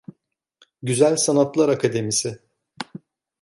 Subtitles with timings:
[0.83, 2.39] Güzel Sanatlar Akademisi.